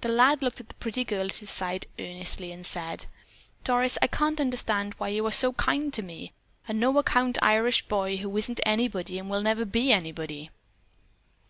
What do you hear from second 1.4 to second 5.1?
side and said earnestly: "Doris, I can't understand why